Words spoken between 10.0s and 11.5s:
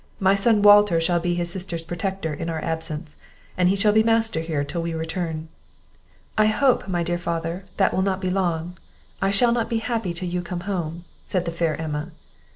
till you come home," said